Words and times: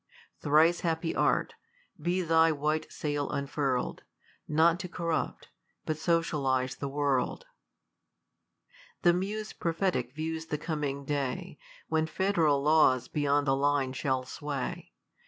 Thrice 0.41 0.79
happy 0.79 1.15
art! 1.15 1.53
be 2.01 2.23
thy 2.23 2.51
white 2.51 2.91
sail 2.91 3.29
unfuri'd, 3.29 4.01
Not 4.47 4.79
to 4.79 4.87
corrupt, 4.87 5.49
but 5.85 5.95
socialize 5.95 6.75
the 6.77 6.89
world. 6.89 7.45
The 9.03 9.13
muse 9.13 9.53
prophetic 9.53 10.15
views 10.15 10.47
the 10.47 10.57
coming 10.57 11.05
day, 11.05 11.59
When 11.87 12.07
federal 12.07 12.63
laws 12.63 13.09
beyond 13.09 13.45
the 13.45 13.55
line 13.55 13.93
shall 13.93 14.23
sway. 14.25 14.91